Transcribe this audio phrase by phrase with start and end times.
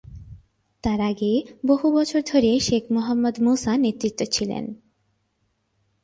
[0.83, 1.43] তার আগে,
[1.65, 4.65] বহু বছর ধরে শেখ মোহাম্মদ মুসা নেতৃত্বে ছিলেন।